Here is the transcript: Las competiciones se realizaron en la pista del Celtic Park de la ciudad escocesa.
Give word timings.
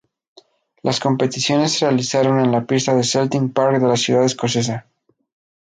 Las 0.81 0.99
competiciones 0.99 1.73
se 1.73 1.85
realizaron 1.85 2.39
en 2.39 2.51
la 2.51 2.65
pista 2.65 2.95
del 2.95 3.03
Celtic 3.05 3.53
Park 3.53 3.79
de 3.79 3.87
la 3.87 3.97
ciudad 3.97 4.23
escocesa. 4.23 4.87